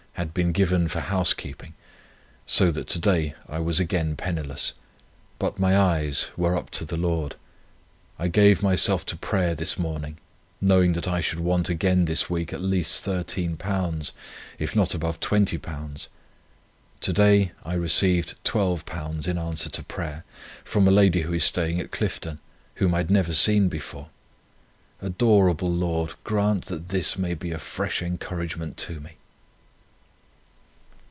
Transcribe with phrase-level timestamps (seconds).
[0.15, 1.73] had been given for house keeping,
[2.45, 4.73] so that to day I was again penniless.
[5.39, 7.35] But my eyes were up to the Lord.
[8.19, 10.19] I gave myself to prayer this morning,
[10.59, 14.11] knowing that I should want again this week at least £13,
[14.59, 16.07] if not above £20.
[16.99, 20.23] To day I received £12 in answer to prayer,
[20.63, 22.37] from a lady who is staying at Clifton,
[22.75, 24.09] whom I had never seen before.
[25.01, 29.13] Adorable Lord, grant that this may be a fresh encouragement to me!"